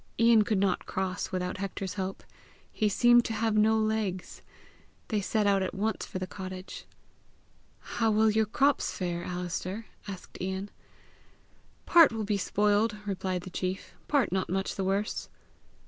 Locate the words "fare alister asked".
8.97-10.39